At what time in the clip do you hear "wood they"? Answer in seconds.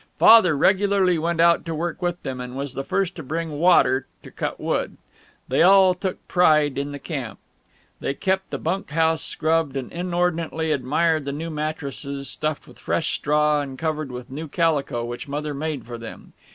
4.59-5.61